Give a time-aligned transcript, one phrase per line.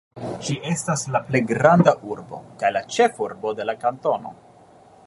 [0.45, 4.35] Ĝi estas la plej granda urbo, kaj la ĉefurbo de la kantono.